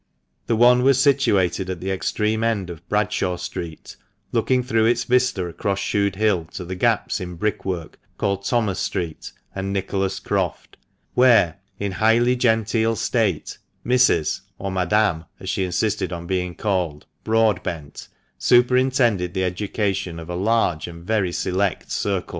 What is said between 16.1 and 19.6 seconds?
on being called) Broadbent superintended the